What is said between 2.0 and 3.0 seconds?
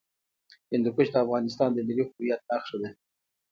هویت نښه ده.